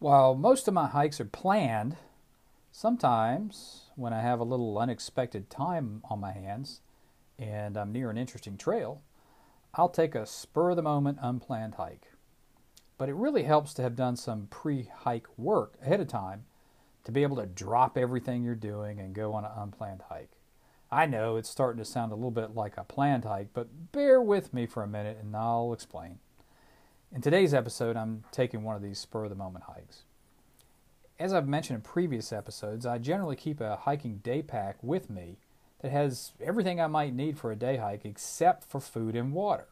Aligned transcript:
While 0.00 0.34
most 0.34 0.66
of 0.66 0.72
my 0.72 0.86
hikes 0.86 1.20
are 1.20 1.26
planned, 1.26 1.98
sometimes 2.72 3.90
when 3.96 4.14
I 4.14 4.22
have 4.22 4.40
a 4.40 4.44
little 4.44 4.78
unexpected 4.78 5.50
time 5.50 6.00
on 6.08 6.18
my 6.18 6.32
hands 6.32 6.80
and 7.38 7.76
I'm 7.76 7.92
near 7.92 8.08
an 8.08 8.16
interesting 8.16 8.56
trail, 8.56 9.02
I'll 9.74 9.90
take 9.90 10.14
a 10.14 10.24
spur 10.24 10.70
of 10.70 10.76
the 10.76 10.82
moment 10.82 11.18
unplanned 11.20 11.74
hike. 11.74 12.12
But 12.96 13.10
it 13.10 13.14
really 13.14 13.42
helps 13.42 13.74
to 13.74 13.82
have 13.82 13.94
done 13.94 14.16
some 14.16 14.46
pre 14.46 14.88
hike 15.00 15.28
work 15.36 15.74
ahead 15.82 16.00
of 16.00 16.08
time 16.08 16.46
to 17.04 17.12
be 17.12 17.22
able 17.22 17.36
to 17.36 17.44
drop 17.44 17.98
everything 17.98 18.42
you're 18.42 18.54
doing 18.54 19.00
and 19.00 19.14
go 19.14 19.34
on 19.34 19.44
an 19.44 19.52
unplanned 19.54 20.04
hike. 20.08 20.32
I 20.90 21.04
know 21.04 21.36
it's 21.36 21.50
starting 21.50 21.78
to 21.78 21.84
sound 21.84 22.10
a 22.10 22.14
little 22.14 22.30
bit 22.30 22.54
like 22.54 22.78
a 22.78 22.84
planned 22.84 23.26
hike, 23.26 23.50
but 23.52 23.92
bear 23.92 24.22
with 24.22 24.54
me 24.54 24.64
for 24.64 24.82
a 24.82 24.88
minute 24.88 25.18
and 25.20 25.36
I'll 25.36 25.74
explain. 25.74 26.20
In 27.12 27.20
today's 27.20 27.52
episode, 27.52 27.96
I'm 27.96 28.22
taking 28.30 28.62
one 28.62 28.76
of 28.76 28.82
these 28.82 29.00
spur 29.00 29.24
of 29.24 29.30
the 29.30 29.36
moment 29.36 29.64
hikes. 29.64 30.02
As 31.18 31.32
I've 31.32 31.48
mentioned 31.48 31.78
in 31.78 31.82
previous 31.82 32.32
episodes, 32.32 32.86
I 32.86 32.98
generally 32.98 33.34
keep 33.34 33.60
a 33.60 33.74
hiking 33.74 34.18
day 34.18 34.42
pack 34.42 34.76
with 34.80 35.10
me 35.10 35.38
that 35.80 35.90
has 35.90 36.30
everything 36.40 36.80
I 36.80 36.86
might 36.86 37.12
need 37.12 37.36
for 37.36 37.50
a 37.50 37.56
day 37.56 37.78
hike 37.78 38.04
except 38.04 38.62
for 38.62 38.78
food 38.78 39.16
and 39.16 39.32
water, 39.32 39.66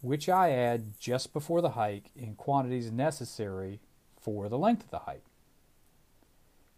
which 0.00 0.28
I 0.28 0.50
add 0.50 0.98
just 0.98 1.32
before 1.32 1.60
the 1.60 1.70
hike 1.70 2.10
in 2.16 2.34
quantities 2.34 2.90
necessary 2.90 3.78
for 4.20 4.48
the 4.48 4.58
length 4.58 4.82
of 4.82 4.90
the 4.90 4.98
hike. 4.98 5.24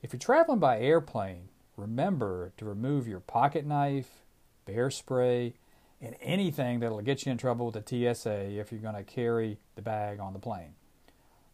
If 0.02 0.12
you're 0.12 0.20
traveling 0.20 0.58
by 0.58 0.80
airplane, 0.80 1.48
remember 1.78 2.52
to 2.58 2.66
remove 2.66 3.08
your 3.08 3.20
pocket 3.20 3.64
knife, 3.64 4.20
bear 4.66 4.90
spray, 4.90 5.54
and 6.02 6.16
anything 6.20 6.80
that'll 6.80 7.00
get 7.00 7.24
you 7.24 7.30
in 7.30 7.38
trouble 7.38 7.66
with 7.70 7.84
the 7.84 8.14
TSA 8.14 8.58
if 8.58 8.72
you're 8.72 8.80
going 8.80 8.96
to 8.96 9.04
carry 9.04 9.58
the 9.76 9.82
bag 9.82 10.18
on 10.18 10.32
the 10.32 10.38
plane. 10.40 10.74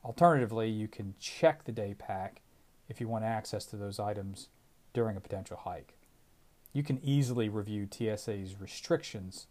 Alternatively, 0.02 0.70
you 0.70 0.88
can 0.88 1.14
check 1.20 1.64
the 1.64 1.72
day 1.72 1.94
pack 1.94 2.40
if 2.88 2.98
you 2.98 3.06
want 3.06 3.24
access 3.24 3.66
to 3.66 3.76
those 3.76 4.00
items 4.00 4.48
during 4.94 5.18
a 5.18 5.20
potential 5.20 5.58
hike. 5.58 5.98
You 6.72 6.82
can 6.82 6.98
easily 7.04 7.50
review 7.50 7.86
TSA's 7.90 8.58
restrictions 8.58 9.48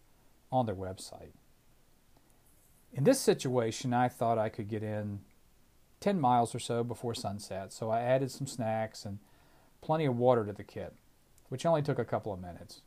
on 0.50 0.66
their 0.66 0.74
website. 0.74 1.30
In 2.92 3.04
this 3.04 3.20
situation, 3.20 3.94
I 3.94 4.08
thought 4.08 4.38
I 4.38 4.48
could 4.48 4.68
get 4.68 4.82
in 4.82 5.20
10 6.00 6.18
miles 6.18 6.54
or 6.54 6.58
so 6.58 6.82
before 6.82 7.14
sunset, 7.14 7.72
so 7.72 7.90
I 7.90 8.00
added 8.00 8.32
some 8.32 8.46
snacks 8.46 9.04
and 9.04 9.18
plenty 9.80 10.06
of 10.06 10.16
water 10.16 10.44
to 10.44 10.52
the 10.52 10.64
kit, 10.64 10.94
which 11.50 11.66
only 11.66 11.82
took 11.82 11.98
a 11.98 12.04
couple 12.04 12.32
of 12.32 12.40
minutes. 12.40 12.82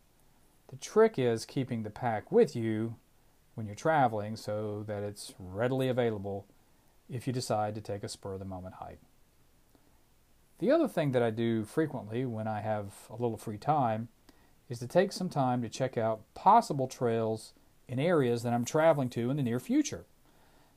The 0.71 0.77
trick 0.77 1.19
is 1.19 1.45
keeping 1.45 1.83
the 1.83 1.89
pack 1.89 2.31
with 2.31 2.55
you 2.55 2.95
when 3.55 3.67
you're 3.67 3.75
traveling 3.75 4.37
so 4.37 4.83
that 4.87 5.03
it's 5.03 5.33
readily 5.37 5.89
available 5.89 6.47
if 7.09 7.27
you 7.27 7.33
decide 7.33 7.75
to 7.75 7.81
take 7.81 8.03
a 8.03 8.09
spur 8.09 8.33
of 8.33 8.39
the 8.39 8.45
moment 8.45 8.75
hike. 8.75 9.01
The 10.59 10.71
other 10.71 10.87
thing 10.87 11.11
that 11.11 11.21
I 11.21 11.29
do 11.29 11.65
frequently 11.65 12.25
when 12.25 12.47
I 12.47 12.61
have 12.61 12.93
a 13.09 13.13
little 13.13 13.35
free 13.35 13.57
time 13.57 14.07
is 14.69 14.79
to 14.79 14.87
take 14.87 15.11
some 15.11 15.27
time 15.27 15.61
to 15.61 15.67
check 15.67 15.97
out 15.97 16.21
possible 16.35 16.87
trails 16.87 17.53
in 17.89 17.99
areas 17.99 18.43
that 18.43 18.53
I'm 18.53 18.63
traveling 18.63 19.09
to 19.09 19.29
in 19.29 19.35
the 19.35 19.43
near 19.43 19.59
future 19.59 20.05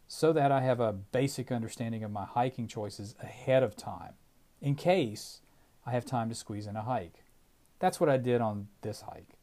so 0.08 0.32
that 0.32 0.50
I 0.50 0.62
have 0.62 0.80
a 0.80 0.92
basic 0.92 1.52
understanding 1.52 2.02
of 2.02 2.10
my 2.10 2.24
hiking 2.24 2.66
choices 2.66 3.14
ahead 3.22 3.62
of 3.62 3.76
time 3.76 4.14
in 4.60 4.74
case 4.74 5.40
I 5.86 5.92
have 5.92 6.04
time 6.04 6.28
to 6.30 6.34
squeeze 6.34 6.66
in 6.66 6.74
a 6.74 6.82
hike. 6.82 7.22
That's 7.78 8.00
what 8.00 8.08
I 8.08 8.16
did 8.16 8.40
on 8.40 8.66
this 8.82 9.02
hike. 9.02 9.33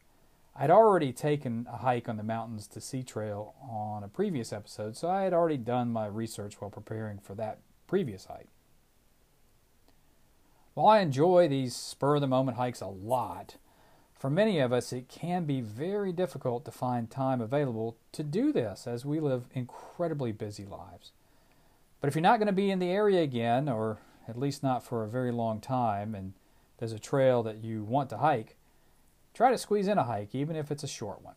I'd 0.56 0.70
already 0.70 1.14
taken 1.14 1.68
a 1.72 1.78
hike 1.78 2.10
on 2.10 2.18
the 2.18 2.24
Mountains 2.24 2.68
to 2.68 2.82
Sea 2.82 3.04
Trail 3.04 3.56
on 3.62 4.04
a 4.04 4.10
previous 4.10 4.52
episode, 4.52 4.98
so 4.98 5.10
I 5.10 5.24
had 5.24 5.34
already 5.34 5.58
done 5.58 5.92
my 5.92 6.06
research 6.08 6.60
while 6.60 6.70
preparing 6.70 7.20
for 7.20 7.36
that 7.36 7.60
previous 7.88 8.26
hike. 8.26 8.50
While 10.74 10.88
I 10.88 11.00
enjoy 11.00 11.48
these 11.48 11.76
spur 11.76 12.16
of 12.16 12.22
the 12.22 12.28
moment 12.28 12.58
hikes 12.58 12.82
a 12.82 12.88
lot, 12.88 13.58
for 14.14 14.30
many 14.30 14.60
of 14.60 14.72
us 14.72 14.94
it 14.94 15.10
can 15.10 15.46
be 15.46 15.62
very 15.62 16.12
difficult 16.12 16.64
to 16.66 16.72
find 16.72 17.10
time 17.10 17.42
available 17.42 17.98
to 18.12 18.24
do 18.24 18.52
this 18.54 18.88
as 18.88 19.06
we 19.06 19.20
live 19.20 19.48
incredibly 19.54 20.32
busy 20.32 20.66
lives. 20.66 21.12
But 22.00 22.08
if 22.08 22.16
you're 22.16 22.22
not 22.22 22.40
going 22.40 22.48
to 22.48 22.54
be 22.54 22.72
in 22.72 22.80
the 22.80 22.92
area 22.92 23.22
again, 23.22 23.68
or 23.68 24.00
at 24.28 24.38
least 24.38 24.64
not 24.64 24.84
for 24.84 25.04
a 25.04 25.10
very 25.10 25.32
long 25.32 25.60
time, 25.60 26.14
and 26.14 26.34
there's 26.78 26.94
a 26.94 27.00
trail 27.00 27.42
that 27.44 27.64
you 27.64 27.84
want 27.84 28.10
to 28.10 28.18
hike, 28.18 28.56
Try 29.34 29.52
to 29.52 29.58
squeeze 29.58 29.88
in 29.88 29.98
a 29.98 30.04
hike, 30.04 30.36
even 30.36 30.56
if 30.56 30.72
it's 30.72 30.84
a 30.84 30.88
short 30.88 31.22
one. 31.22 31.36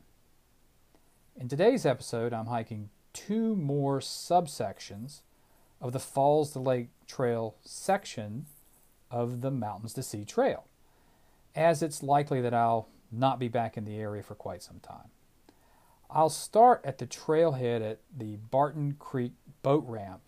In 1.37 1.49
today's 1.49 1.87
episode, 1.87 2.33
I'm 2.33 2.47
hiking 2.47 2.91
two 3.13 3.55
more 3.55 4.01
subsections 4.01 5.23
of 5.81 5.93
the 5.93 6.01
Falls 6.01 6.53
to 6.53 6.59
Lake 6.59 6.89
Trail 7.07 7.57
section 7.63 8.47
of 9.11 9.41
the 9.43 9.51
Mountains 9.51 9.95
to 9.95 10.03
Sea 10.03 10.25
Trail, 10.25 10.65
as 11.55 11.83
it's 11.83 12.03
likely 12.03 12.41
that 12.41 12.55
I'll 12.55 12.89
not 13.13 13.39
be 13.39 13.49
back 13.49 13.77
in 13.77 13.85
the 13.85 13.97
area 13.97 14.23
for 14.23 14.35
quite 14.35 14.63
some 14.63 14.81
time. 14.81 15.11
I'll 16.11 16.31
start 16.31 16.81
at 16.85 16.99
the 16.99 17.07
trailhead 17.07 17.81
at 17.81 18.01
the 18.17 18.37
Barton 18.37 18.97
Creek 18.99 19.33
boat 19.63 19.85
ramp 19.87 20.23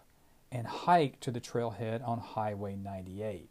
and 0.53 0.67
hike 0.67 1.19
to 1.21 1.31
the 1.31 1.41
trailhead 1.41 2.07
on 2.07 2.19
Highway 2.19 2.77
98. 2.77 3.51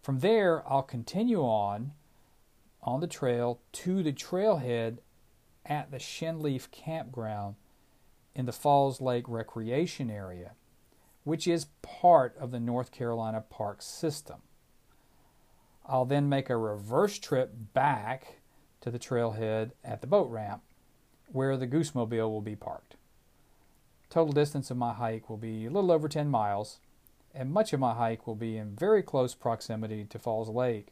From 0.00 0.18
there, 0.18 0.62
I'll 0.68 0.82
continue 0.82 1.40
on 1.40 1.92
on 2.82 3.00
the 3.00 3.06
trail 3.06 3.60
to 3.72 4.02
the 4.02 4.12
trailhead 4.12 4.98
at 5.64 5.90
the 5.90 5.98
Shinleaf 5.98 6.70
Campground 6.70 7.54
in 8.34 8.46
the 8.46 8.52
Falls 8.52 9.00
Lake 9.00 9.24
Recreation 9.28 10.10
Area, 10.10 10.52
which 11.24 11.46
is 11.46 11.66
part 11.82 12.36
of 12.38 12.50
the 12.50 12.60
North 12.60 12.90
Carolina 12.90 13.44
Park 13.48 13.82
System. 13.82 14.42
I'll 15.86 16.04
then 16.04 16.28
make 16.28 16.50
a 16.50 16.56
reverse 16.56 17.18
trip 17.18 17.52
back 17.74 18.40
to 18.80 18.90
the 18.90 18.98
trailhead 18.98 19.72
at 19.84 20.00
the 20.00 20.06
boat 20.06 20.30
ramp 20.30 20.62
where 21.30 21.56
the 21.56 21.66
Goosemobile 21.66 22.30
will 22.30 22.40
be 22.40 22.56
parked. 22.56 22.96
Total 24.10 24.32
distance 24.32 24.70
of 24.70 24.76
my 24.76 24.92
hike 24.92 25.30
will 25.30 25.38
be 25.38 25.66
a 25.66 25.70
little 25.70 25.90
over 25.90 26.08
10 26.08 26.28
miles, 26.28 26.80
and 27.34 27.50
much 27.50 27.72
of 27.72 27.80
my 27.80 27.94
hike 27.94 28.26
will 28.26 28.34
be 28.34 28.58
in 28.58 28.76
very 28.76 29.02
close 29.02 29.34
proximity 29.34 30.04
to 30.04 30.18
Falls 30.18 30.50
Lake 30.50 30.88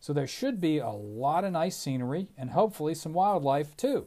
so 0.00 0.12
there 0.12 0.26
should 0.26 0.60
be 0.60 0.78
a 0.78 0.90
lot 0.90 1.44
of 1.44 1.52
nice 1.52 1.76
scenery 1.76 2.28
and 2.36 2.50
hopefully 2.50 2.94
some 2.94 3.12
wildlife 3.12 3.76
too. 3.76 4.06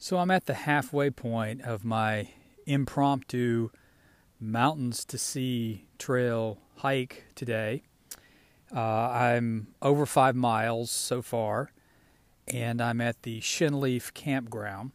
So 0.00 0.18
I'm 0.18 0.30
at 0.30 0.46
the 0.46 0.54
halfway 0.54 1.10
point 1.10 1.62
of 1.62 1.84
my 1.84 2.28
impromptu 2.66 3.70
mountains 4.40 5.04
to 5.06 5.18
sea 5.18 5.88
trail 5.98 6.58
hike 6.76 7.24
today. 7.34 7.82
Uh, 8.74 8.80
I'm 8.80 9.68
over 9.82 10.06
five 10.06 10.36
miles 10.36 10.90
so 10.90 11.20
far, 11.20 11.72
and 12.46 12.80
I'm 12.80 13.00
at 13.00 13.22
the 13.22 13.40
Shinleaf 13.40 14.14
Campground. 14.14 14.92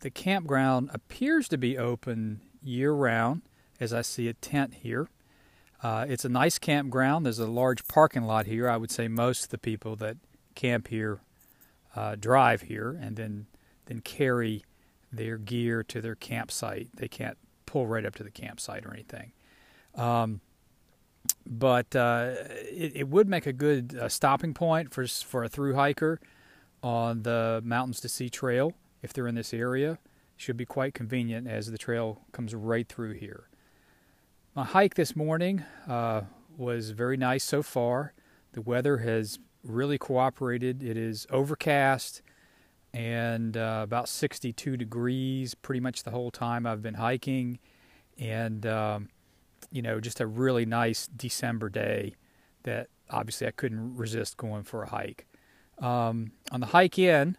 The 0.00 0.10
campground 0.10 0.90
appears 0.92 1.48
to 1.48 1.58
be 1.58 1.78
open 1.78 2.40
year 2.62 2.92
round, 2.92 3.42
as 3.78 3.92
I 3.92 4.02
see 4.02 4.28
a 4.28 4.34
tent 4.34 4.74
here. 4.82 5.08
Uh, 5.82 6.04
it's 6.08 6.24
a 6.24 6.28
nice 6.28 6.58
campground. 6.58 7.24
There's 7.24 7.38
a 7.38 7.46
large 7.46 7.86
parking 7.88 8.24
lot 8.24 8.46
here. 8.46 8.68
I 8.68 8.76
would 8.76 8.90
say 8.90 9.08
most 9.08 9.44
of 9.44 9.50
the 9.50 9.58
people 9.58 9.96
that 9.96 10.18
camp 10.54 10.88
here 10.88 11.20
uh, 11.96 12.16
drive 12.16 12.62
here 12.62 12.98
and 13.00 13.16
then 13.16 13.46
then 13.86 14.00
carry 14.00 14.62
their 15.12 15.38
gear 15.38 15.82
to 15.82 16.00
their 16.00 16.14
campsite. 16.14 16.88
They 16.94 17.08
can't 17.08 17.38
pull 17.66 17.86
right 17.86 18.04
up 18.04 18.14
to 18.16 18.22
the 18.22 18.30
campsite 18.30 18.84
or 18.84 18.92
anything. 18.92 19.32
Um, 19.94 20.40
but 21.46 21.96
uh, 21.96 22.34
it, 22.70 22.92
it, 22.94 23.08
would 23.08 23.28
make 23.28 23.46
a 23.46 23.52
good 23.52 23.96
uh, 24.00 24.08
stopping 24.08 24.54
point 24.54 24.94
for 24.94 25.06
for 25.06 25.44
a 25.44 25.48
through 25.48 25.74
hiker 25.74 26.20
on 26.82 27.22
the 27.22 27.60
Mountains 27.64 28.00
to 28.00 28.08
Sea 28.08 28.28
Trail 28.28 28.74
if 29.02 29.12
they're 29.12 29.26
in 29.26 29.34
this 29.34 29.52
area 29.52 29.98
should 30.40 30.56
be 30.56 30.64
quite 30.64 30.94
convenient 30.94 31.46
as 31.46 31.70
the 31.70 31.76
trail 31.76 32.22
comes 32.32 32.54
right 32.54 32.88
through 32.88 33.12
here. 33.12 33.48
My 34.54 34.64
hike 34.64 34.94
this 34.94 35.14
morning 35.14 35.64
uh, 35.86 36.22
was 36.56 36.90
very 36.90 37.18
nice 37.18 37.44
so 37.44 37.62
far. 37.62 38.14
The 38.52 38.62
weather 38.62 38.98
has 38.98 39.38
really 39.62 39.98
cooperated. 39.98 40.82
It 40.82 40.96
is 40.96 41.26
overcast 41.30 42.22
and 42.94 43.56
uh, 43.56 43.82
about 43.84 44.08
62 44.08 44.78
degrees 44.78 45.54
pretty 45.54 45.80
much 45.80 46.02
the 46.02 46.10
whole 46.10 46.30
time 46.30 46.66
I've 46.66 46.82
been 46.82 46.94
hiking. 46.94 47.58
And, 48.18 48.64
um, 48.64 49.10
you 49.70 49.82
know, 49.82 50.00
just 50.00 50.20
a 50.20 50.26
really 50.26 50.64
nice 50.64 51.06
December 51.06 51.68
day 51.68 52.14
that 52.62 52.88
obviously 53.10 53.46
I 53.46 53.50
couldn't 53.50 53.94
resist 53.94 54.38
going 54.38 54.62
for 54.62 54.82
a 54.82 54.88
hike. 54.88 55.26
Um, 55.78 56.32
on 56.50 56.60
the 56.60 56.66
hike 56.66 56.98
in, 56.98 57.36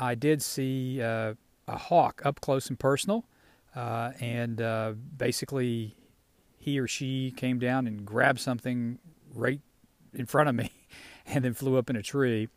I 0.00 0.14
did 0.14 0.42
see 0.42 1.02
uh, 1.02 1.34
a 1.68 1.76
hawk 1.76 2.22
up 2.24 2.40
close 2.40 2.68
and 2.68 2.78
personal, 2.78 3.24
uh, 3.76 4.12
and 4.20 4.60
uh, 4.60 4.92
basically 5.16 5.96
he 6.56 6.78
or 6.78 6.88
she 6.88 7.32
came 7.36 7.58
down 7.58 7.86
and 7.86 8.04
grabbed 8.04 8.40
something 8.40 8.98
right 9.34 9.60
in 10.12 10.26
front 10.26 10.48
of 10.48 10.54
me, 10.54 10.72
and 11.26 11.44
then 11.44 11.54
flew 11.54 11.76
up 11.76 11.90
in 11.90 11.96
a 11.96 12.02
tree. 12.02 12.48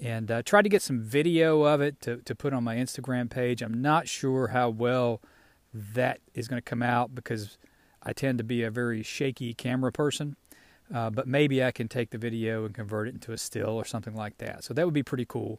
and 0.00 0.30
uh, 0.30 0.42
tried 0.42 0.62
to 0.62 0.68
get 0.68 0.82
some 0.82 1.00
video 1.00 1.62
of 1.62 1.80
it 1.80 2.00
to, 2.00 2.16
to 2.18 2.34
put 2.34 2.52
on 2.52 2.64
my 2.64 2.76
Instagram 2.76 3.30
page. 3.30 3.62
I'm 3.62 3.80
not 3.80 4.08
sure 4.08 4.48
how 4.48 4.68
well 4.70 5.20
that 5.72 6.20
is 6.34 6.48
going 6.48 6.58
to 6.58 6.64
come 6.64 6.82
out 6.82 7.14
because 7.14 7.56
I 8.02 8.12
tend 8.12 8.38
to 8.38 8.44
be 8.44 8.62
a 8.62 8.70
very 8.70 9.02
shaky 9.02 9.54
camera 9.54 9.92
person. 9.92 10.36
Uh, 10.92 11.08
but 11.08 11.26
maybe 11.26 11.64
I 11.64 11.70
can 11.70 11.88
take 11.88 12.10
the 12.10 12.18
video 12.18 12.64
and 12.64 12.74
convert 12.74 13.08
it 13.08 13.14
into 13.14 13.32
a 13.32 13.38
still 13.38 13.70
or 13.70 13.84
something 13.84 14.14
like 14.14 14.38
that. 14.38 14.64
So 14.64 14.74
that 14.74 14.84
would 14.84 14.94
be 14.94 15.02
pretty 15.02 15.24
cool. 15.24 15.58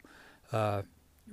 Uh, 0.52 0.82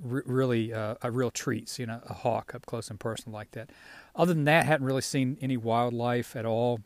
r- 0.03 0.23
really, 0.25 0.73
uh, 0.73 0.95
a 1.01 1.11
real 1.11 1.31
treat 1.31 1.69
seeing 1.69 1.89
a, 1.89 2.01
a, 2.07 2.13
hawk 2.13 2.53
up 2.55 2.65
close 2.65 2.89
and 2.89 2.99
personal 2.99 3.33
like 3.33 3.51
that. 3.51 3.69
Other 4.15 4.33
than 4.33 4.45
that, 4.45 4.65
hadn't 4.65 4.85
really 4.85 5.01
seen 5.01 5.38
any 5.41 5.57
wildlife 5.57 6.35
at 6.35 6.45
all, 6.45 6.79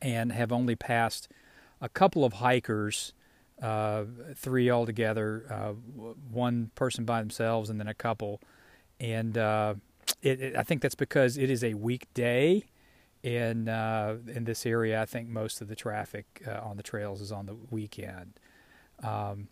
and 0.00 0.32
have 0.32 0.52
only 0.52 0.76
passed 0.76 1.28
a 1.80 1.88
couple 1.88 2.24
of 2.24 2.34
hikers, 2.34 3.12
uh, 3.62 4.04
three 4.34 4.70
altogether, 4.70 5.44
uh, 5.50 5.72
one 6.30 6.70
person 6.74 7.04
by 7.04 7.20
themselves, 7.20 7.70
and 7.70 7.78
then 7.80 7.88
a 7.88 7.94
couple. 7.94 8.40
And 8.98 9.36
uh, 9.36 9.74
it, 10.22 10.40
it, 10.40 10.56
I 10.56 10.62
think 10.62 10.82
that's 10.82 10.94
because 10.94 11.36
it 11.38 11.50
is 11.50 11.64
a 11.64 11.74
weekday 11.74 12.64
in 13.22 13.68
uh, 13.68 14.16
in 14.28 14.44
this 14.44 14.64
area. 14.66 15.00
I 15.00 15.06
think 15.06 15.28
most 15.28 15.60
of 15.60 15.68
the 15.68 15.76
traffic 15.76 16.42
uh, 16.46 16.60
on 16.62 16.76
the 16.76 16.82
trails 16.82 17.20
is 17.20 17.32
on 17.32 17.46
the 17.46 17.56
weekend. 17.70 18.34
Um, 19.02 19.48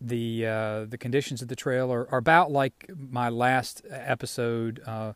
the 0.00 0.46
uh, 0.46 0.84
the 0.86 0.98
conditions 0.98 1.42
of 1.42 1.48
the 1.48 1.56
trail 1.56 1.92
are, 1.92 2.08
are, 2.10 2.18
about 2.18 2.50
like 2.50 2.90
my 2.96 3.28
last 3.28 3.82
episode 3.90 4.80
uh, 4.86 5.12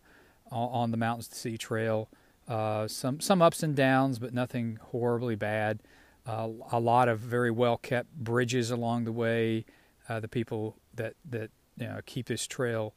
on 0.50 0.90
the 0.90 0.96
Mountains 0.96 1.28
to 1.28 1.36
Sea 1.36 1.56
Trail. 1.56 2.08
Uh, 2.46 2.86
some 2.86 3.20
some 3.20 3.40
ups 3.40 3.62
and 3.62 3.74
downs, 3.74 4.18
but 4.18 4.34
nothing 4.34 4.78
horribly 4.90 5.36
bad. 5.36 5.80
Uh, 6.26 6.48
a 6.72 6.80
lot 6.80 7.08
of 7.08 7.18
very 7.18 7.50
well 7.50 7.76
kept 7.76 8.14
bridges 8.14 8.70
along 8.70 9.04
the 9.04 9.12
way. 9.12 9.64
the 10.08 10.28
people 10.28 10.76
that 10.94 11.14
that 11.28 11.50
you 11.76 11.86
know, 11.86 12.00
keep 12.04 12.26
this 12.26 12.46
trail 12.46 12.94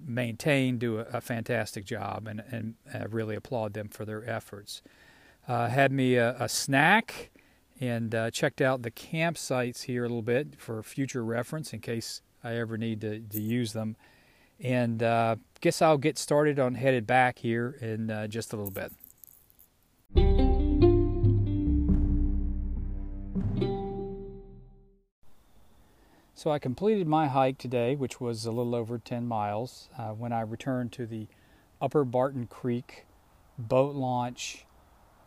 maintained 0.00 0.78
do 0.80 0.98
a, 0.98 1.02
a, 1.14 1.20
fantastic 1.20 1.84
job, 1.84 2.28
and, 2.28 2.42
and 2.50 2.74
I 2.92 3.04
really 3.04 3.34
applaud 3.34 3.72
them 3.72 3.88
for 3.88 4.04
their 4.04 4.28
efforts. 4.28 4.82
Uh, 5.46 5.68
had 5.68 5.92
me 5.92 6.16
a, 6.16 6.36
a 6.38 6.48
snack 6.48 7.30
and 7.80 8.14
uh, 8.14 8.30
checked 8.30 8.60
out 8.60 8.82
the 8.82 8.90
campsites 8.90 9.82
here 9.82 10.04
a 10.04 10.08
little 10.08 10.22
bit 10.22 10.60
for 10.60 10.82
future 10.82 11.24
reference 11.24 11.72
in 11.72 11.80
case 11.80 12.22
I 12.42 12.56
ever 12.56 12.76
need 12.76 13.00
to, 13.02 13.20
to 13.20 13.40
use 13.40 13.72
them. 13.72 13.96
And 14.60 15.02
uh, 15.02 15.36
guess 15.60 15.80
I'll 15.80 15.98
get 15.98 16.18
started 16.18 16.58
on 16.58 16.74
headed 16.74 17.06
back 17.06 17.38
here 17.38 17.76
in 17.80 18.10
uh, 18.10 18.26
just 18.26 18.52
a 18.52 18.56
little 18.56 18.72
bit. 18.72 18.92
So 26.34 26.52
I 26.52 26.60
completed 26.60 27.08
my 27.08 27.26
hike 27.26 27.58
today, 27.58 27.96
which 27.96 28.20
was 28.20 28.46
a 28.46 28.52
little 28.52 28.76
over 28.76 28.98
10 28.98 29.26
miles, 29.26 29.88
uh, 29.98 30.10
when 30.10 30.32
I 30.32 30.42
returned 30.42 30.92
to 30.92 31.04
the 31.04 31.26
Upper 31.80 32.04
Barton 32.04 32.46
Creek 32.46 33.06
boat 33.58 33.96
launch 33.96 34.64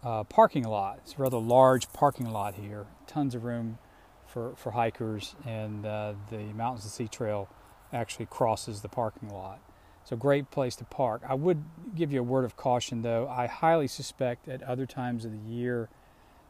uh, 0.03 0.23
parking 0.23 0.63
lot. 0.63 0.99
It's 1.03 1.13
a 1.13 1.21
rather 1.21 1.37
large 1.37 1.91
parking 1.93 2.29
lot 2.29 2.55
here, 2.55 2.87
tons 3.07 3.35
of 3.35 3.43
room 3.43 3.77
for, 4.25 4.53
for 4.55 4.71
hikers, 4.71 5.35
and 5.45 5.85
uh, 5.85 6.13
the 6.29 6.37
Mountains 6.53 6.83
to 6.83 6.89
Sea 6.89 7.07
Trail 7.07 7.49
actually 7.93 8.25
crosses 8.25 8.81
the 8.81 8.89
parking 8.89 9.29
lot. 9.29 9.59
So, 10.03 10.15
great 10.15 10.49
place 10.49 10.75
to 10.77 10.83
park. 10.85 11.21
I 11.27 11.35
would 11.35 11.63
give 11.95 12.11
you 12.11 12.21
a 12.21 12.23
word 12.23 12.43
of 12.43 12.55
caution 12.55 13.03
though. 13.03 13.27
I 13.29 13.45
highly 13.45 13.87
suspect 13.87 14.47
at 14.47 14.63
other 14.63 14.87
times 14.87 15.25
of 15.25 15.31
the 15.31 15.51
year 15.51 15.89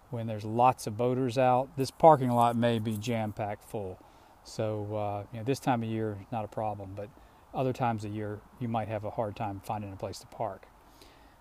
when 0.10 0.28
there's 0.28 0.46
lots 0.46 0.88
of 0.88 0.98
boaters 0.98 1.38
out, 1.38 1.70
this 1.78 1.92
parking 1.92 2.30
lot 2.30 2.56
may 2.56 2.80
be 2.80 2.98
jam 2.98 3.32
packed 3.32 3.64
full. 3.64 4.00
So 4.44 4.96
uh, 4.96 5.24
you 5.34 5.40
know, 5.40 5.44
this 5.44 5.60
time 5.60 5.84
of 5.84 5.90
year 5.90 6.18
not 6.32 6.46
a 6.46 6.48
problem, 6.48 6.92
but 6.96 7.10
other 7.54 7.74
times 7.74 8.06
of 8.06 8.14
year 8.14 8.40
you 8.60 8.68
might 8.68 8.88
have 8.88 9.04
a 9.04 9.10
hard 9.10 9.36
time 9.36 9.62
finding 9.64 9.92
a 9.92 9.96
place 9.96 10.20
to 10.20 10.28
park. 10.28 10.66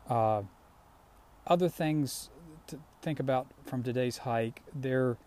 Uh, 0.09 0.43
other 1.51 1.69
things 1.69 2.31
to 2.69 2.79
think 3.03 3.21
about 3.21 3.49
from 3.65 3.83
today's 3.83 4.19
hike: 4.19 4.63
there 4.75 5.19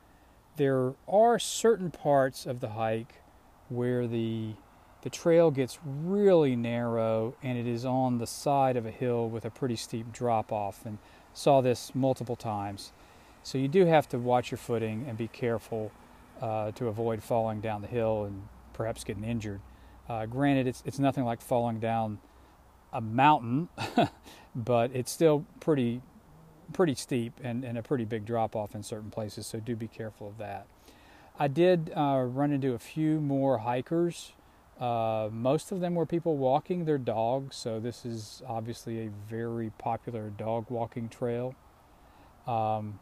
there 0.56 0.94
are 1.08 1.38
certain 1.38 1.92
parts 1.92 2.46
of 2.46 2.60
the 2.60 2.70
hike 2.70 3.16
where 3.70 4.08
the 4.08 4.54
the 5.04 5.10
trail 5.10 5.52
gets 5.52 5.78
really 5.86 6.56
narrow 6.56 7.36
and 7.44 7.58
it 7.58 7.68
is 7.68 7.86
on 7.86 8.18
the 8.18 8.28
side 8.28 8.78
of 8.78 8.86
a 8.86 8.92
hill 8.92 9.30
with 9.30 9.44
a 9.44 9.50
pretty 9.50 9.76
steep 9.76 10.12
drop 10.14 10.52
off 10.52 10.86
and 10.86 10.98
saw 11.34 11.60
this 11.60 11.94
multiple 11.94 12.38
times 12.38 12.94
so 13.44 13.58
you 13.58 13.68
do 13.68 13.86
have 13.86 14.08
to 14.10 14.18
watch 14.18 14.52
your 14.52 14.58
footing 14.58 15.06
and 15.08 15.18
be 15.18 15.28
careful 15.28 15.92
uh, 16.42 16.72
to 16.72 16.88
avoid 16.88 17.22
falling 17.22 17.60
down 17.60 17.82
the 17.82 17.88
hill 17.88 18.24
and 18.24 18.48
perhaps 18.72 19.04
getting 19.04 19.24
injured. 19.24 19.60
Uh, 20.10 20.26
granted, 20.26 20.66
it's 20.66 20.82
it's 20.86 21.00
nothing 21.00 21.26
like 21.26 21.42
falling 21.42 21.80
down 21.80 22.20
a 22.94 23.02
mountain, 23.02 23.68
but 24.56 24.92
it's 24.94 25.12
still 25.12 25.46
pretty 25.60 26.02
pretty 26.74 26.96
steep 26.96 27.40
and, 27.44 27.64
and 27.64 27.78
a 27.78 27.84
pretty 27.84 28.06
big 28.06 28.26
drop 28.26 28.56
off 28.56 28.76
in 28.76 28.84
certain 28.84 29.12
places. 29.12 29.48
So 29.48 29.60
do 29.60 29.76
be 29.76 29.88
careful 29.88 30.28
of 30.28 30.38
that. 30.40 30.68
I 31.40 31.48
did 31.48 31.92
uh, 31.96 32.26
run 32.28 32.52
into 32.52 32.74
a 32.74 32.80
few 32.80 33.20
more 33.20 33.60
hikers. 33.60 34.34
Uh, 34.80 35.30
most 35.32 35.72
of 35.72 35.80
them 35.80 35.96
were 35.96 36.06
people 36.06 36.38
walking 36.38 36.86
their 36.86 36.98
dogs, 36.98 37.56
so 37.56 37.80
this 37.80 38.06
is 38.06 38.42
obviously 38.48 39.00
a 39.00 39.10
very 39.30 39.72
popular 39.78 40.30
dog 40.30 40.66
walking 40.70 41.10
trail. 41.10 41.56
Um, 42.46 43.00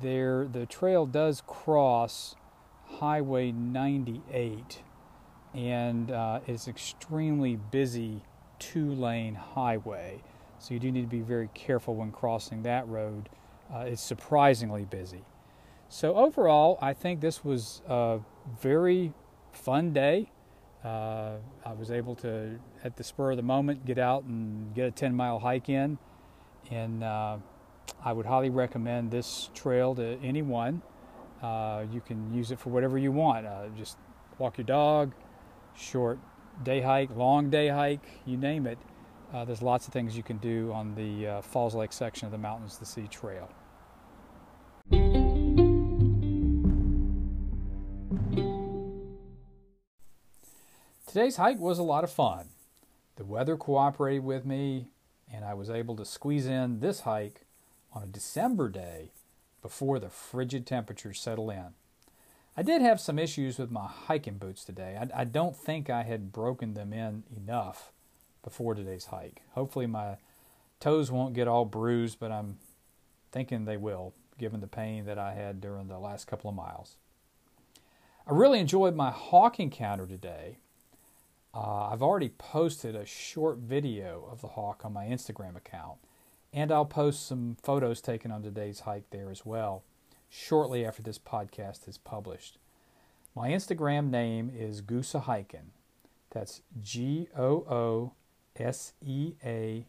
there, 0.00 0.46
the 0.46 0.66
trail 0.66 1.04
does 1.04 1.42
cross 1.46 2.36
Highway 2.86 3.52
98, 3.52 4.82
and 5.52 6.10
uh, 6.10 6.40
it's 6.46 6.68
extremely 6.68 7.56
busy 7.56 8.22
two 8.58 8.92
lane 8.94 9.34
highway. 9.34 10.22
So 10.64 10.72
you 10.72 10.80
do 10.80 10.90
need 10.90 11.02
to 11.02 11.06
be 11.06 11.20
very 11.20 11.50
careful 11.52 11.94
when 11.94 12.10
crossing 12.10 12.62
that 12.62 12.88
road. 12.88 13.28
Uh, 13.70 13.80
it's 13.80 14.00
surprisingly 14.00 14.86
busy. 14.86 15.22
So 15.90 16.16
overall, 16.16 16.78
I 16.80 16.94
think 16.94 17.20
this 17.20 17.44
was 17.44 17.82
a 17.86 18.20
very 18.62 19.12
fun 19.52 19.92
day. 19.92 20.30
Uh, 20.82 21.36
I 21.66 21.72
was 21.74 21.90
able 21.90 22.14
to, 22.16 22.58
at 22.82 22.96
the 22.96 23.04
spur 23.04 23.32
of 23.32 23.36
the 23.36 23.42
moment, 23.42 23.84
get 23.84 23.98
out 23.98 24.24
and 24.24 24.74
get 24.74 24.86
a 24.86 24.90
10 24.90 25.14
mile 25.14 25.38
hike 25.38 25.68
in. 25.68 25.98
And 26.70 27.04
uh, 27.04 27.36
I 28.02 28.14
would 28.14 28.24
highly 28.24 28.48
recommend 28.48 29.10
this 29.10 29.50
trail 29.52 29.94
to 29.96 30.18
anyone. 30.22 30.80
Uh, 31.42 31.84
you 31.92 32.00
can 32.00 32.32
use 32.32 32.50
it 32.50 32.58
for 32.58 32.70
whatever 32.70 32.96
you 32.96 33.12
want. 33.12 33.46
Uh, 33.46 33.66
just 33.76 33.98
walk 34.38 34.56
your 34.56 34.64
dog, 34.64 35.12
short 35.76 36.18
day 36.62 36.80
hike, 36.80 37.14
long 37.14 37.50
day 37.50 37.68
hike, 37.68 38.22
you 38.24 38.38
name 38.38 38.66
it. 38.66 38.78
Uh, 39.34 39.44
there's 39.44 39.62
lots 39.62 39.88
of 39.88 39.92
things 39.92 40.16
you 40.16 40.22
can 40.22 40.36
do 40.36 40.72
on 40.72 40.94
the 40.94 41.26
uh, 41.26 41.42
Falls 41.42 41.74
Lake 41.74 41.92
section 41.92 42.24
of 42.24 42.30
the 42.30 42.38
Mountains 42.38 42.76
to 42.76 42.84
Sea 42.84 43.08
Trail. 43.08 43.50
Today's 51.08 51.34
hike 51.34 51.58
was 51.58 51.80
a 51.80 51.82
lot 51.82 52.04
of 52.04 52.12
fun. 52.12 52.46
The 53.16 53.24
weather 53.24 53.56
cooperated 53.56 54.22
with 54.22 54.46
me, 54.46 54.86
and 55.32 55.44
I 55.44 55.54
was 55.54 55.68
able 55.68 55.96
to 55.96 56.04
squeeze 56.04 56.46
in 56.46 56.78
this 56.78 57.00
hike 57.00 57.40
on 57.92 58.04
a 58.04 58.06
December 58.06 58.68
day 58.68 59.10
before 59.62 59.98
the 59.98 60.10
frigid 60.10 60.64
temperatures 60.64 61.18
settle 61.18 61.50
in. 61.50 61.74
I 62.56 62.62
did 62.62 62.82
have 62.82 63.00
some 63.00 63.18
issues 63.18 63.58
with 63.58 63.72
my 63.72 63.88
hiking 63.88 64.38
boots 64.38 64.62
today. 64.62 64.96
I, 64.96 65.22
I, 65.22 65.24
don't 65.24 65.56
think 65.56 65.90
I 65.90 66.04
had 66.04 66.30
broken 66.30 66.74
them 66.74 66.92
in 66.92 67.24
enough 67.36 67.90
before 68.44 68.74
today's 68.74 69.06
hike. 69.06 69.42
Hopefully, 69.52 69.86
my 69.86 70.18
toes 70.78 71.10
won't 71.10 71.34
get 71.34 71.48
all 71.48 71.64
bruised, 71.64 72.20
but 72.20 72.30
I'm 72.30 72.58
thinking 73.32 73.64
they 73.64 73.76
will, 73.76 74.14
given 74.38 74.60
the 74.60 74.66
pain 74.68 75.06
that 75.06 75.18
I 75.18 75.34
had 75.34 75.60
during 75.60 75.88
the 75.88 75.98
last 75.98 76.26
couple 76.26 76.50
of 76.50 76.56
miles. 76.56 76.96
I 78.26 78.32
really 78.32 78.60
enjoyed 78.60 78.94
my 78.94 79.10
hawk 79.10 79.58
encounter 79.58 80.06
today. 80.06 80.58
Uh, 81.52 81.88
I've 81.88 82.02
already 82.02 82.30
posted 82.30 82.94
a 82.94 83.06
short 83.06 83.58
video 83.58 84.28
of 84.30 84.40
the 84.40 84.48
hawk 84.48 84.82
on 84.84 84.92
my 84.92 85.06
Instagram 85.06 85.56
account 85.56 85.98
and 86.54 86.70
I'll 86.70 86.84
post 86.84 87.26
some 87.26 87.56
photos 87.62 88.00
taken 88.00 88.30
on 88.30 88.42
today's 88.42 88.80
hike 88.80 89.10
there 89.10 89.30
as 89.30 89.44
well, 89.44 89.82
shortly 90.30 90.86
after 90.86 91.02
this 91.02 91.18
podcast 91.18 91.88
is 91.88 91.98
published. 91.98 92.58
My 93.34 93.50
Instagram 93.50 94.10
name 94.10 94.52
is 94.56 94.80
Gooseahikin. 94.80 95.72
That's 96.30 96.62
G 96.80 97.28
O 97.36 97.66
O 97.68 98.12
S 98.58 98.92
E 99.04 99.34
A 99.44 99.86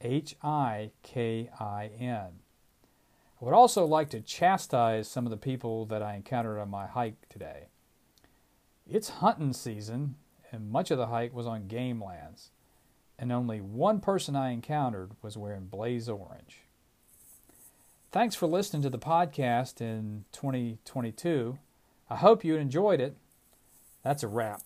H 0.00 0.36
I 0.42 0.90
K 1.02 1.50
I 1.58 1.90
N. 1.98 2.40
I 3.40 3.44
would 3.44 3.54
also 3.54 3.84
like 3.84 4.10
to 4.10 4.20
chastise 4.20 5.08
some 5.08 5.26
of 5.26 5.30
the 5.30 5.36
people 5.36 5.86
that 5.86 6.02
I 6.02 6.14
encountered 6.14 6.58
on 6.58 6.70
my 6.70 6.86
hike 6.86 7.28
today. 7.28 7.68
It's 8.90 9.08
hunting 9.08 9.52
season, 9.52 10.16
and 10.50 10.70
much 10.70 10.90
of 10.90 10.98
the 10.98 11.06
hike 11.06 11.34
was 11.34 11.46
on 11.46 11.68
game 11.68 12.02
lands 12.02 12.50
and 13.18 13.32
only 13.32 13.60
one 13.60 14.00
person 14.00 14.36
I 14.36 14.50
encountered 14.50 15.10
was 15.22 15.36
wearing 15.36 15.66
blaze 15.66 16.08
orange. 16.08 16.62
Thanks 18.12 18.36
for 18.36 18.46
listening 18.46 18.82
to 18.82 18.90
the 18.90 18.98
podcast 18.98 19.80
in 19.80 20.24
2022. 20.32 21.58
I 22.08 22.16
hope 22.16 22.44
you 22.44 22.56
enjoyed 22.56 23.00
it, 23.00 23.16
That's 24.02 24.22
a 24.22 24.28
wrap. 24.28 24.62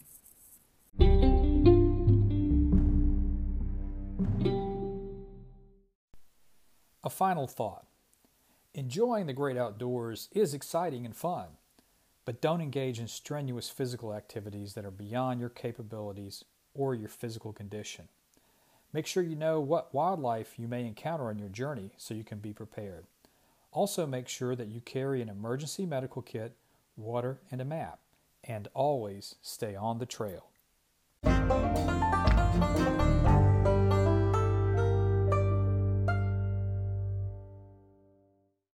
A 7.05 7.11
final 7.11 7.49
thought. 7.49 7.85
Enjoying 8.75 9.27
the 9.27 9.33
great 9.33 9.57
outdoors 9.57 10.29
is 10.33 10.55
exciting 10.55 11.05
and 11.05 11.17
fun, 11.17 11.47
but 12.25 12.41
don't 12.41 12.61
engage 12.61 13.01
in 13.01 13.09
strenuous 13.09 13.69
physical 13.69 14.15
activities 14.15 14.75
that 14.75 14.85
are 14.85 14.91
beyond 14.93 15.41
your 15.41 15.49
capabilities 15.49 16.45
or 16.75 16.95
your 16.95 17.09
physical 17.09 17.53
condition. 17.53 18.07
Make 18.93 19.07
sure 19.07 19.23
you 19.23 19.35
know 19.35 19.61
what 19.61 19.93
wildlife 19.93 20.59
you 20.59 20.69
may 20.69 20.87
encounter 20.87 21.29
on 21.29 21.39
your 21.39 21.49
journey 21.49 21.91
so 21.97 22.15
you 22.15 22.25
can 22.25 22.39
be 22.39 22.53
prepared. 22.53 23.07
Also, 23.73 24.07
make 24.07 24.29
sure 24.29 24.55
that 24.55 24.69
you 24.69 24.81
carry 24.81 25.21
an 25.21 25.29
emergency 25.29 25.87
medical 25.87 26.23
kit, 26.23 26.55
water, 26.97 27.41
and 27.51 27.61
a 27.61 27.65
map, 27.65 27.99
and 28.45 28.69
always 28.75 29.37
stay 29.43 29.75
on 29.75 29.99
the 29.99 30.07
trail. 30.07 30.51